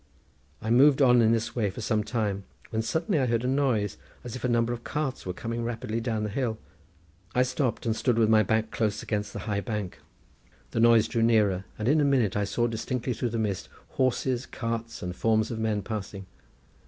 I 0.63 0.71
moved 0.71 0.99
on 0.99 1.21
in 1.21 1.31
this 1.31 1.55
way 1.55 1.69
for 1.69 1.79
some 1.81 2.03
time, 2.03 2.43
when 2.71 2.81
suddenly 2.81 3.19
I 3.19 3.27
heard 3.27 3.43
a 3.45 3.47
noise, 3.47 3.97
as 4.23 4.35
if 4.35 4.43
a 4.43 4.49
number 4.49 4.73
of 4.73 4.83
carts 4.83 5.27
were 5.27 5.31
coming 5.33 5.63
rapidly 5.63 6.01
down 6.01 6.23
the 6.23 6.31
hill. 6.31 6.57
I 7.35 7.43
stopped, 7.43 7.85
and 7.85 7.95
stood 7.95 8.17
with 8.17 8.27
my 8.27 8.41
back 8.41 8.71
close 8.71 9.03
against 9.03 9.31
the 9.31 9.41
high 9.45 9.61
bank. 9.61 9.99
The 10.71 10.79
noise 10.79 11.07
drew 11.07 11.21
nearer, 11.21 11.65
and 11.77 11.87
in 11.87 12.01
a 12.01 12.03
minute 12.03 12.35
I 12.35 12.45
saw 12.45 12.63
indistinctly 12.65 13.13
through 13.13 13.29
the 13.29 13.37
mist, 13.37 13.69
horses, 13.89 14.47
carts, 14.47 15.03
and 15.03 15.15
forms 15.15 15.51
of 15.51 15.59
men 15.59 15.83
passing. 15.83 16.25